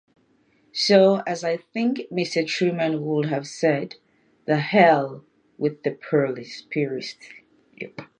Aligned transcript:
So 0.73 1.21
as 1.27 1.43
I 1.43 1.57
think 1.57 2.07
Mr. 2.11 2.47
Truman 2.47 3.05
would 3.05 3.27
have 3.27 3.45
said, 3.45 3.97
the 4.45 4.57
hell 4.57 5.23
with 5.59 5.83
the 5.83 5.91
purists. 5.91 7.27